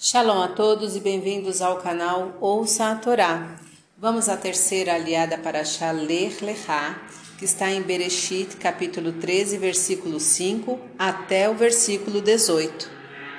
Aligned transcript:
Shalom 0.00 0.40
a 0.40 0.46
todos 0.46 0.94
e 0.94 1.00
bem-vindos 1.00 1.60
ao 1.60 1.78
canal 1.78 2.36
Ouça 2.40 2.92
a 2.92 2.94
Torá. 2.94 3.56
Vamos 3.98 4.28
à 4.28 4.36
terceira 4.36 4.94
aliada 4.94 5.36
para 5.36 5.64
Shaler 5.64 6.36
Lechá, 6.40 7.02
que 7.36 7.44
está 7.44 7.68
em 7.72 7.82
Bereshit, 7.82 8.58
capítulo 8.58 9.14
13, 9.14 9.58
versículo 9.58 10.20
5 10.20 10.78
até 10.96 11.50
o 11.50 11.54
versículo 11.56 12.20
18. 12.20 12.88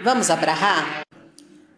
Vamos 0.04 0.30
abrahar? 0.30 1.04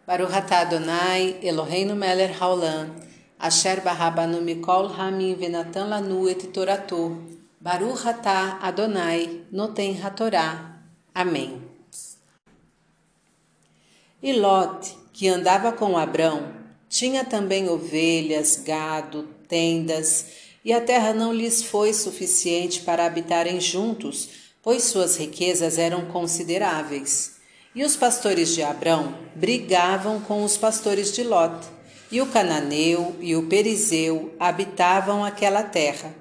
Baruch 0.04 0.34
atah 0.34 0.62
Adonai, 0.62 1.38
Eloheinu 1.40 1.94
melech 1.94 2.36
haolam, 2.40 2.90
asher 3.38 3.82
barabanu 3.82 4.40
mikol 4.42 4.88
hamim 4.98 5.36
venatan 5.36 5.90
lanu 5.90 6.28
et 6.28 6.50
toratu, 6.52 7.22
Baruch 7.60 8.04
atah 8.04 8.58
Adonai, 8.60 9.46
noten 9.52 9.94
hatorá. 10.02 10.82
Amém. 11.14 11.71
E 14.22 14.32
Lot, 14.34 14.96
que 15.12 15.26
andava 15.26 15.72
com 15.72 15.98
Abrão, 15.98 16.54
tinha 16.88 17.24
também 17.24 17.68
ovelhas, 17.68 18.62
gado, 18.64 19.28
tendas, 19.48 20.26
e 20.64 20.72
a 20.72 20.80
terra 20.80 21.12
não 21.12 21.32
lhes 21.32 21.64
foi 21.64 21.92
suficiente 21.92 22.82
para 22.82 23.04
habitarem 23.04 23.60
juntos, 23.60 24.28
pois 24.62 24.84
suas 24.84 25.16
riquezas 25.16 25.76
eram 25.76 26.06
consideráveis. 26.06 27.32
E 27.74 27.82
os 27.82 27.96
pastores 27.96 28.54
de 28.54 28.62
Abrão 28.62 29.12
brigavam 29.34 30.20
com 30.20 30.44
os 30.44 30.56
pastores 30.56 31.12
de 31.12 31.24
Lot, 31.24 31.66
e 32.08 32.20
o 32.20 32.26
cananeu 32.26 33.16
e 33.20 33.34
o 33.34 33.48
perizeu 33.48 34.36
habitavam 34.38 35.24
aquela 35.24 35.64
terra. 35.64 36.14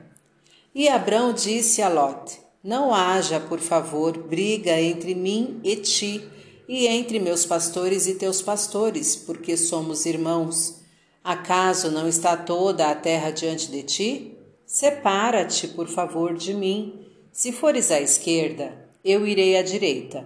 E 0.73 0.89
Abrão 0.89 1.33
disse 1.33 1.83
a 1.83 1.89
Lot: 1.89 2.39
Não 2.63 2.91
haja, 2.91 3.39
por 3.39 3.59
favor, 3.59 4.17
briga 4.17 4.81
entre 4.81 5.13
mim 5.13 5.59
e 5.63 5.75
ti 5.75 6.27
e 6.73 6.87
entre 6.87 7.19
meus 7.19 7.45
pastores 7.45 8.07
e 8.07 8.15
teus 8.15 8.41
pastores, 8.41 9.13
porque 9.13 9.57
somos 9.57 10.05
irmãos. 10.05 10.75
Acaso 11.21 11.91
não 11.91 12.07
está 12.07 12.37
toda 12.37 12.89
a 12.89 12.95
terra 12.95 13.29
diante 13.29 13.69
de 13.69 13.83
ti? 13.83 14.37
Separa-te, 14.65 15.67
por 15.67 15.89
favor, 15.89 16.33
de 16.33 16.53
mim. 16.53 17.07
Se 17.29 17.51
fores 17.51 17.91
à 17.91 17.99
esquerda, 17.99 18.73
eu 19.03 19.27
irei 19.27 19.57
à 19.57 19.61
direita. 19.61 20.25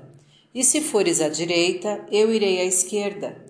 E 0.54 0.64
se 0.64 0.82
fores 0.82 1.20
à 1.20 1.30
direita, 1.30 2.06
eu 2.12 2.32
irei 2.32 2.62
à 2.62 2.64
esquerda. 2.64 3.44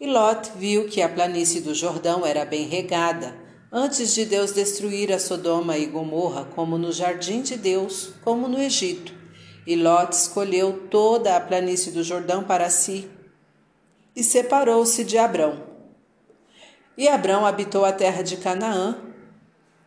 E 0.00 0.06
Lot 0.06 0.50
viu 0.56 0.88
que 0.88 1.02
a 1.02 1.10
planície 1.10 1.60
do 1.60 1.74
Jordão 1.74 2.24
era 2.24 2.46
bem 2.46 2.66
regada, 2.66 3.36
antes 3.70 4.14
de 4.14 4.24
Deus 4.24 4.52
destruir 4.52 5.12
a 5.12 5.18
Sodoma 5.18 5.76
e 5.76 5.84
Gomorra, 5.84 6.46
como 6.56 6.78
no 6.78 6.90
jardim 6.90 7.42
de 7.42 7.58
Deus, 7.58 8.14
como 8.24 8.48
no 8.48 8.58
Egito. 8.58 9.19
E 9.66 9.76
Lot 9.76 10.12
escolheu 10.12 10.88
toda 10.90 11.36
a 11.36 11.40
planície 11.40 11.92
do 11.92 12.02
Jordão 12.02 12.44
para 12.44 12.70
si 12.70 13.10
e 14.14 14.22
separou-se 14.22 15.04
de 15.04 15.18
Abrão. 15.18 15.62
E 16.96 17.08
Abrão 17.08 17.46
habitou 17.46 17.84
a 17.84 17.92
terra 17.92 18.22
de 18.22 18.36
Canaã, 18.36 18.98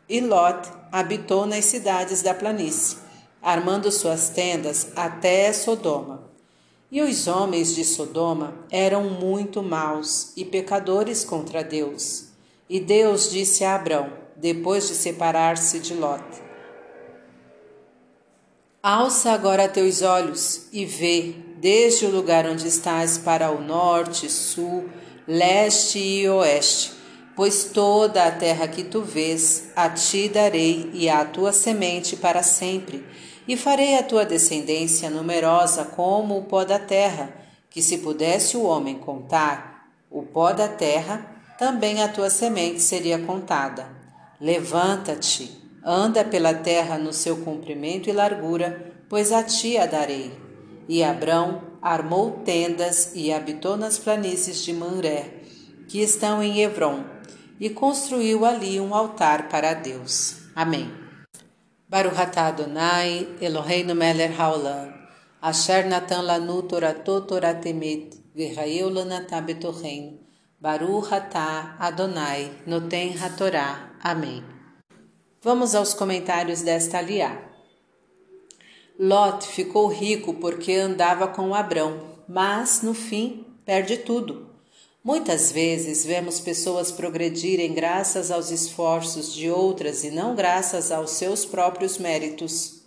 e 0.08 0.20
Lot 0.20 0.70
habitou 0.92 1.46
nas 1.46 1.66
cidades 1.66 2.22
da 2.22 2.34
planície, 2.34 2.98
armando 3.42 3.92
suas 3.92 4.30
tendas 4.30 4.88
até 4.96 5.52
Sodoma. 5.54 6.32
E 6.92 7.02
os 7.02 7.28
homens 7.28 7.74
de 7.74 7.84
Sodoma 7.84 8.54
eram 8.72 9.04
muito 9.04 9.62
maus 9.64 10.32
e 10.38 10.46
pecadores 10.46 11.24
contra 11.24 11.64
Deus. 11.64 12.30
E 12.70 12.80
Deus 12.80 13.30
disse 13.30 13.64
a 13.64 13.76
Abrão, 13.76 14.12
depois 14.36 14.88
de 14.88 14.94
separar-se 14.94 15.80
de 15.80 15.94
Lot: 15.94 16.24
Alça 18.86 19.32
agora 19.32 19.70
teus 19.70 20.02
olhos 20.02 20.68
e 20.74 20.84
vê, 20.84 21.36
desde 21.56 22.06
o 22.06 22.10
lugar 22.12 22.46
onde 22.46 22.68
estás, 22.68 23.18
para 23.18 23.50
o 23.50 23.62
norte, 23.62 24.30
sul, 24.30 24.90
leste 25.26 26.00
e 26.00 26.28
oeste, 26.28 26.92
pois 27.34 27.64
toda 27.64 28.26
a 28.26 28.32
terra 28.32 28.68
que 28.68 28.84
tu 28.84 29.02
vês, 29.02 29.70
a 29.74 29.90
ti 29.90 30.28
darei 30.28 30.92
e 30.94 31.08
à 31.08 31.24
tua 31.24 31.54
semente 31.54 32.18
para 32.18 32.44
sempre, 32.44 33.06
e 33.48 33.56
farei 33.56 33.98
a 33.98 34.04
tua 34.04 34.26
descendência 34.26 35.10
numerosa 35.10 35.86
como 35.86 36.38
o 36.38 36.44
pó 36.44 36.66
da 36.66 36.78
terra, 36.78 37.34
que 37.70 37.82
se 37.82 38.00
pudesse 38.00 38.58
o 38.58 38.64
homem 38.64 38.96
contar 38.96 39.88
o 40.12 40.24
pó 40.24 40.52
da 40.52 40.68
terra, 40.68 41.26
também 41.58 42.04
a 42.04 42.10
tua 42.10 42.30
semente 42.30 42.82
seria 42.82 43.18
contada. 43.18 43.88
Levanta-te 44.42 45.63
Anda 45.86 46.24
pela 46.24 46.54
terra 46.54 46.98
no 46.98 47.12
seu 47.12 47.38
comprimento 47.38 48.10
e 48.10 48.14
largura, 48.14 48.94
pois 49.10 49.32
a 49.32 49.44
ti 49.44 49.78
a 49.78 49.86
darei. 49.86 50.32
E 50.88 51.04
Abrão 51.04 51.62
armou 51.82 52.42
tendas 52.46 53.12
e 53.14 53.34
habitou 53.34 53.76
nas 53.76 53.98
planícies 54.00 54.64
de 54.64 54.72
Manré, 54.72 55.42
que 55.90 56.02
estão 56.02 56.42
em 56.42 56.62
Hebron, 56.62 57.04
e 57.60 57.70
construiu 57.70 58.46
ali 58.46 58.80
um 58.80 58.96
altar 58.96 59.50
para 59.50 59.74
Deus. 59.74 60.38
Amém. 60.56 60.90
Baruch 61.90 62.18
atah 62.18 62.48
Adonai, 62.48 63.28
Eloheinu 63.42 63.94
melech 63.94 64.34
haolam, 64.40 64.94
asher 65.42 65.86
natan 65.86 66.24
lanu 66.24 66.64
torato 66.64 67.22
toratemet, 67.22 68.18
v'rayeu 68.34 68.90
lanatah 68.90 69.42
betoreinu, 69.42 70.18
Baruch 70.60 71.12
atah 71.12 71.76
Adonai, 71.78 72.50
noten 72.66 73.14
hatorá. 73.22 73.92
Amém. 74.02 74.53
Vamos 75.44 75.76
aos 75.76 75.94
comentários 75.94 76.62
desta 76.62 77.00
aliá. 77.00 77.38
Lot 78.98 79.46
ficou 79.46 79.88
rico 79.88 80.36
porque 80.36 80.72
andava 80.72 81.28
com 81.28 81.54
Abrão, 81.54 82.00
mas 82.30 82.82
no 82.82 82.94
fim 82.94 83.46
perde 83.66 83.98
tudo. 83.98 84.48
Muitas 85.04 85.52
vezes 85.52 86.06
vemos 86.06 86.40
pessoas 86.40 86.94
progredirem 86.94 87.74
graças 87.74 88.32
aos 88.32 88.52
esforços 88.52 89.34
de 89.34 89.52
outras 89.52 90.06
e 90.06 90.12
não 90.12 90.34
graças 90.34 90.94
aos 90.94 91.12
seus 91.12 91.44
próprios 91.44 91.98
méritos. 91.98 92.82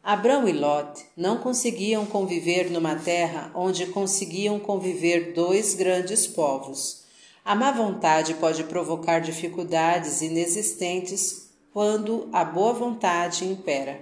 Abrão 0.00 0.48
e 0.48 0.52
Lot 0.52 1.04
não 1.16 1.38
conseguiam 1.38 2.06
conviver 2.06 2.70
numa 2.70 2.94
terra 2.94 3.50
onde 3.56 3.86
conseguiam 3.86 4.60
conviver 4.60 5.32
dois 5.32 5.74
grandes 5.74 6.28
povos. 6.28 7.02
A 7.44 7.56
má 7.56 7.72
vontade 7.72 8.34
pode 8.34 8.62
provocar 8.62 9.18
dificuldades 9.18 10.22
inexistentes 10.22 11.47
quando 11.78 12.28
a 12.32 12.44
boa 12.44 12.72
vontade 12.72 13.44
impera. 13.44 14.00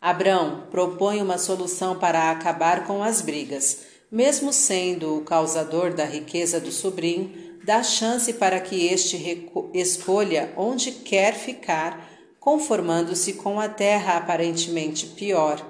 Abrão 0.00 0.68
propõe 0.70 1.20
uma 1.20 1.36
solução 1.36 1.98
para 1.98 2.30
acabar 2.30 2.86
com 2.86 3.02
as 3.02 3.20
brigas, 3.20 3.80
mesmo 4.08 4.52
sendo 4.52 5.16
o 5.16 5.24
causador 5.24 5.92
da 5.92 6.04
riqueza 6.04 6.60
do 6.60 6.70
sobrinho, 6.70 7.58
dá 7.64 7.82
chance 7.82 8.32
para 8.34 8.60
que 8.60 8.86
este 8.86 9.50
escolha 9.74 10.54
onde 10.56 10.92
quer 10.92 11.34
ficar, 11.34 12.08
conformando-se 12.38 13.32
com 13.32 13.58
a 13.58 13.68
terra 13.68 14.16
aparentemente 14.16 15.08
pior. 15.08 15.60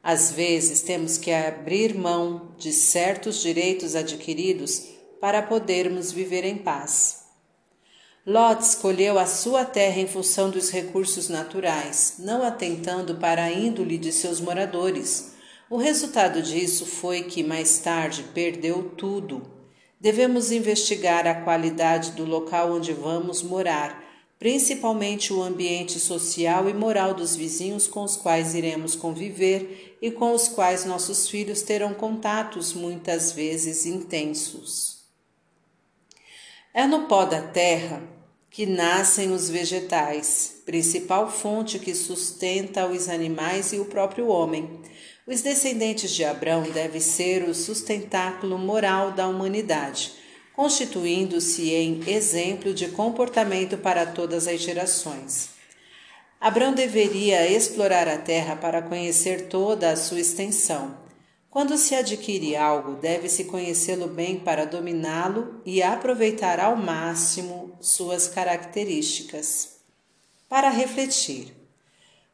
Às 0.00 0.30
vezes 0.30 0.82
temos 0.82 1.18
que 1.18 1.32
abrir 1.32 1.96
mão 1.96 2.54
de 2.56 2.72
certos 2.72 3.42
direitos 3.42 3.96
adquiridos 3.96 4.84
para 5.20 5.42
podermos 5.42 6.12
viver 6.12 6.44
em 6.44 6.58
paz. 6.58 7.21
Lot 8.24 8.62
escolheu 8.62 9.18
a 9.18 9.26
sua 9.26 9.64
terra 9.64 9.98
em 9.98 10.06
função 10.06 10.48
dos 10.48 10.70
recursos 10.70 11.28
naturais, 11.28 12.14
não 12.20 12.44
atentando 12.44 13.16
para 13.16 13.42
a 13.42 13.52
índole 13.52 13.98
de 13.98 14.12
seus 14.12 14.40
moradores. 14.40 15.32
O 15.68 15.76
resultado 15.76 16.40
disso 16.40 16.86
foi 16.86 17.24
que 17.24 17.42
mais 17.42 17.80
tarde 17.80 18.22
perdeu 18.32 18.92
tudo. 18.96 19.42
Devemos 20.00 20.52
investigar 20.52 21.26
a 21.26 21.34
qualidade 21.34 22.12
do 22.12 22.24
local 22.24 22.72
onde 22.72 22.92
vamos 22.92 23.42
morar, 23.42 24.00
principalmente 24.38 25.32
o 25.32 25.42
ambiente 25.42 25.98
social 25.98 26.70
e 26.70 26.72
moral 26.72 27.14
dos 27.14 27.34
vizinhos 27.34 27.88
com 27.88 28.04
os 28.04 28.16
quais 28.16 28.54
iremos 28.54 28.94
conviver 28.94 29.98
e 30.00 30.12
com 30.12 30.32
os 30.32 30.46
quais 30.46 30.84
nossos 30.84 31.28
filhos 31.28 31.62
terão 31.62 31.92
contatos 31.92 32.72
muitas 32.72 33.32
vezes 33.32 33.84
intensos. 33.84 35.02
É 36.74 36.86
no 36.86 37.06
pó 37.06 37.26
da 37.26 37.42
terra 37.42 38.02
que 38.52 38.66
nascem 38.66 39.32
os 39.32 39.48
vegetais, 39.48 40.56
principal 40.66 41.30
fonte 41.30 41.78
que 41.78 41.94
sustenta 41.94 42.86
os 42.86 43.08
animais 43.08 43.72
e 43.72 43.78
o 43.78 43.86
próprio 43.86 44.28
homem. 44.28 44.82
Os 45.26 45.40
descendentes 45.40 46.10
de 46.10 46.22
Abrão 46.22 46.62
devem 46.64 47.00
ser 47.00 47.48
o 47.48 47.54
sustentáculo 47.54 48.58
moral 48.58 49.12
da 49.12 49.26
humanidade, 49.26 50.12
constituindo-se 50.54 51.70
em 51.70 52.02
exemplo 52.06 52.74
de 52.74 52.88
comportamento 52.88 53.78
para 53.78 54.04
todas 54.04 54.46
as 54.46 54.60
gerações. 54.60 55.48
Abrão 56.38 56.74
deveria 56.74 57.50
explorar 57.50 58.06
a 58.06 58.18
terra 58.18 58.54
para 58.54 58.82
conhecer 58.82 59.48
toda 59.48 59.90
a 59.90 59.96
sua 59.96 60.20
extensão 60.20 61.01
quando 61.52 61.76
se 61.76 61.94
adquire 61.94 62.56
algo, 62.56 62.94
deve-se 62.94 63.44
conhecê-lo 63.44 64.06
bem 64.06 64.40
para 64.40 64.64
dominá-lo 64.64 65.60
e 65.66 65.82
aproveitar 65.82 66.58
ao 66.58 66.74
máximo 66.74 67.76
suas 67.78 68.26
características. 68.26 69.72
Para 70.48 70.70
refletir, 70.70 71.52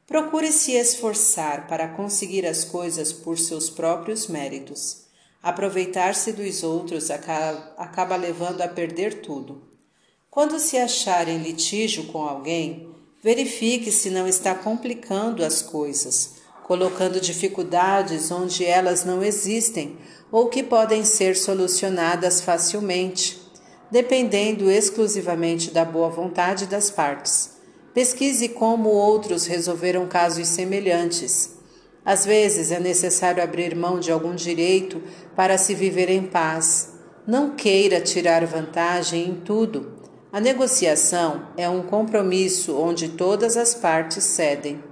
procure 0.06 0.52
se 0.52 0.70
esforçar 0.70 1.66
para 1.66 1.88
conseguir 1.88 2.46
as 2.46 2.62
coisas 2.62 3.12
por 3.12 3.36
seus 3.36 3.68
próprios 3.68 4.28
méritos. 4.28 5.06
Aproveitar-se 5.42 6.32
dos 6.32 6.62
outros 6.62 7.10
acaba 7.10 8.14
levando 8.14 8.60
a 8.60 8.68
perder 8.68 9.20
tudo. 9.20 9.60
Quando 10.30 10.60
se 10.60 10.76
achar 10.76 11.26
em 11.26 11.38
litígio 11.38 12.04
com 12.04 12.22
alguém, 12.22 12.88
verifique 13.20 13.90
se 13.90 14.10
não 14.10 14.28
está 14.28 14.54
complicando 14.54 15.44
as 15.44 15.60
coisas, 15.60 16.37
colocando 16.68 17.18
dificuldades 17.18 18.30
onde 18.30 18.62
elas 18.62 19.02
não 19.02 19.22
existem 19.22 19.96
ou 20.30 20.50
que 20.50 20.62
podem 20.62 21.02
ser 21.02 21.34
solucionadas 21.34 22.42
facilmente, 22.42 23.40
dependendo 23.90 24.70
exclusivamente 24.70 25.70
da 25.70 25.82
boa 25.82 26.10
vontade 26.10 26.66
das 26.66 26.90
partes. 26.90 27.56
Pesquise 27.94 28.50
como 28.50 28.90
outros 28.90 29.46
resolveram 29.46 30.06
casos 30.06 30.46
semelhantes. 30.46 31.56
Às 32.04 32.26
vezes 32.26 32.70
é 32.70 32.78
necessário 32.78 33.42
abrir 33.42 33.74
mão 33.74 33.98
de 33.98 34.12
algum 34.12 34.34
direito 34.34 35.02
para 35.34 35.56
se 35.56 35.74
viver 35.74 36.10
em 36.10 36.24
paz. 36.24 36.92
Não 37.26 37.56
queira 37.56 37.98
tirar 37.98 38.44
vantagem 38.44 39.26
em 39.26 39.34
tudo. 39.36 39.94
A 40.30 40.38
negociação 40.38 41.48
é 41.56 41.66
um 41.66 41.82
compromisso 41.82 42.78
onde 42.78 43.08
todas 43.08 43.56
as 43.56 43.74
partes 43.74 44.22
cedem. 44.22 44.87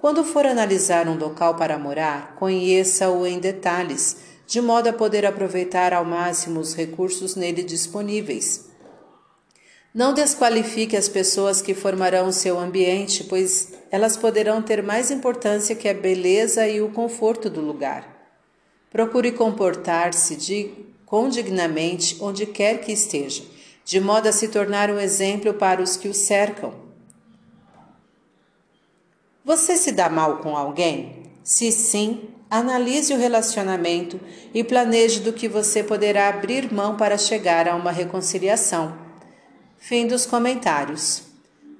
Quando 0.00 0.22
for 0.22 0.46
analisar 0.46 1.08
um 1.08 1.16
local 1.16 1.56
para 1.56 1.76
morar, 1.76 2.36
conheça-o 2.36 3.26
em 3.26 3.40
detalhes, 3.40 4.16
de 4.46 4.60
modo 4.60 4.88
a 4.88 4.92
poder 4.92 5.26
aproveitar 5.26 5.92
ao 5.92 6.04
máximo 6.04 6.60
os 6.60 6.72
recursos 6.72 7.34
nele 7.34 7.64
disponíveis. 7.64 8.68
Não 9.92 10.14
desqualifique 10.14 10.96
as 10.96 11.08
pessoas 11.08 11.60
que 11.60 11.74
formarão 11.74 12.28
o 12.28 12.32
seu 12.32 12.58
ambiente, 12.58 13.24
pois 13.24 13.72
elas 13.90 14.16
poderão 14.16 14.62
ter 14.62 14.82
mais 14.82 15.10
importância 15.10 15.74
que 15.74 15.88
a 15.88 15.94
beleza 15.94 16.68
e 16.68 16.80
o 16.80 16.90
conforto 16.90 17.50
do 17.50 17.60
lugar. 17.60 18.16
Procure 18.90 19.32
comportar-se 19.32 20.72
condignamente 21.04 22.16
onde 22.20 22.46
quer 22.46 22.80
que 22.80 22.92
esteja, 22.92 23.42
de 23.84 23.98
modo 23.98 24.28
a 24.28 24.32
se 24.32 24.46
tornar 24.46 24.90
um 24.90 25.00
exemplo 25.00 25.52
para 25.54 25.82
os 25.82 25.96
que 25.96 26.08
o 26.08 26.14
cercam. 26.14 26.87
Você 29.48 29.78
se 29.78 29.92
dá 29.92 30.10
mal 30.10 30.40
com 30.40 30.54
alguém? 30.54 31.22
Se 31.42 31.72
sim, 31.72 32.20
analise 32.50 33.14
o 33.14 33.16
relacionamento 33.16 34.20
e 34.52 34.62
planeje 34.62 35.20
do 35.20 35.32
que 35.32 35.48
você 35.48 35.82
poderá 35.82 36.28
abrir 36.28 36.70
mão 36.70 36.98
para 36.98 37.16
chegar 37.16 37.66
a 37.66 37.74
uma 37.74 37.90
reconciliação. 37.90 38.94
Fim 39.78 40.06
dos 40.06 40.26
comentários. 40.26 41.22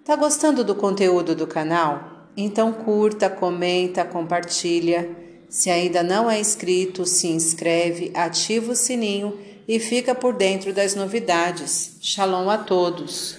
Tá 0.03 0.17
gostando 0.17 0.65
do 0.65 0.75
conteúdo 0.75 1.35
do 1.35 1.47
canal? 1.47 2.31
Então 2.35 2.73
curta, 2.73 3.29
comenta, 3.29 4.03
compartilha. 4.03 5.15
Se 5.51 5.69
ainda 5.69 6.03
não 6.03 6.31
é 6.31 6.41
inscrito, 6.41 7.05
se 7.05 7.27
inscreve, 7.29 8.11
ativa 8.15 8.73
o 8.73 8.77
sininho 8.77 9.39
e 9.69 9.79
fica 9.79 10.15
por 10.15 10.33
dentro 10.33 10.73
das 10.73 10.95
novidades. 10.95 11.99
Shalom 12.01 12.49
a 12.49 12.57
todos! 12.57 13.38